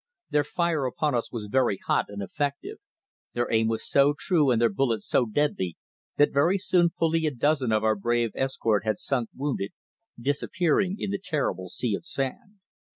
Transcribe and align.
Their 0.31 0.43
fire 0.43 0.85
upon 0.87 1.13
us 1.13 1.31
was 1.31 1.45
very 1.45 1.77
hot 1.77 2.05
and 2.07 2.23
effective. 2.23 2.77
Their 3.33 3.51
aim 3.51 3.67
was 3.67 3.87
so 3.87 4.15
true 4.17 4.49
and 4.49 4.59
their 4.59 4.73
bullets 4.73 5.05
so 5.07 5.27
deadly, 5.27 5.77
that 6.17 6.33
very 6.33 6.57
soon 6.57 6.89
fully 6.89 7.27
a 7.27 7.31
dozen 7.31 7.71
of 7.71 7.83
our 7.83 7.95
brave 7.95 8.31
escort 8.33 8.83
had 8.83 8.97
sunk 8.97 9.29
wounded, 9.35 9.73
disappearing 10.19 10.95
in 10.97 11.11
the 11.11 11.21
terrible 11.23 11.69
sea 11.69 11.93
of 11.93 12.07
sand. 12.07 12.55